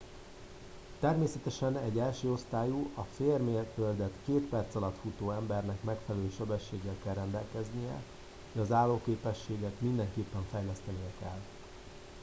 természetesen 0.99 1.77
egy 1.77 1.97
elsőosztályú 1.97 2.89
a 2.95 3.01
félmérföldet 3.03 4.11
két 4.25 4.41
perc 4.49 4.75
alatt 4.75 4.97
futó 5.01 5.31
embernek 5.31 5.83
megfelelő 5.83 6.29
sebességgel 6.37 6.95
kell 7.03 7.13
rendelkeznie 7.13 8.01
de 8.53 8.61
az 8.61 8.71
állóképességet 8.71 9.73
mindenképpen 9.81 10.41
fejlesztenie 10.51 11.11
kell 11.19 11.39